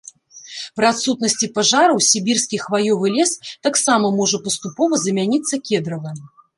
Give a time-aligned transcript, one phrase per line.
[0.79, 3.31] Пры адсутнасці пажараў сібірскі хваёвы лес
[3.69, 6.17] таксама можа паступова замяніцца кедравым.